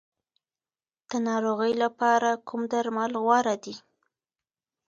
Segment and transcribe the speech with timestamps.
[1.09, 3.75] د ناروغۍ لپاره کوم درمل غوره دي؟